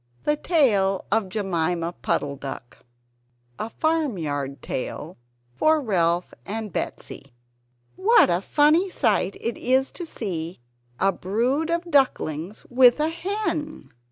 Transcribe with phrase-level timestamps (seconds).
[0.23, 2.79] THE TALE OF JEMIMA PUDDLE DUCK
[3.59, 5.15] [A Farmyard Tale
[5.53, 7.35] for Ralph and Betsy]
[7.97, 10.59] What a funny sight it is to see
[10.99, 13.91] a brood of ducklings with a hen!